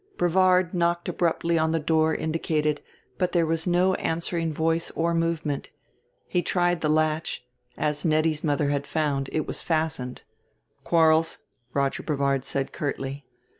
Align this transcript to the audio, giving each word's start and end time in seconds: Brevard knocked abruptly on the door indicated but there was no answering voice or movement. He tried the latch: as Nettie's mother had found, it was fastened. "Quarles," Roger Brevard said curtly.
Brevard 0.17 0.73
knocked 0.73 1.09
abruptly 1.09 1.59
on 1.59 1.73
the 1.73 1.79
door 1.79 2.15
indicated 2.15 2.81
but 3.19 3.33
there 3.33 3.45
was 3.45 3.67
no 3.67 3.93
answering 3.93 4.51
voice 4.51 4.89
or 4.95 5.13
movement. 5.13 5.69
He 6.25 6.41
tried 6.41 6.81
the 6.81 6.89
latch: 6.89 7.45
as 7.77 8.03
Nettie's 8.03 8.43
mother 8.43 8.69
had 8.69 8.87
found, 8.87 9.29
it 9.31 9.45
was 9.45 9.61
fastened. 9.61 10.23
"Quarles," 10.83 11.37
Roger 11.71 12.01
Brevard 12.01 12.45
said 12.45 12.73
curtly. 12.73 13.25